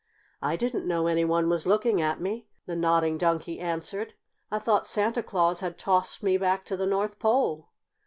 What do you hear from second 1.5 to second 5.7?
looking at me," the Nodding Donkey answered. "I thought Santa Claus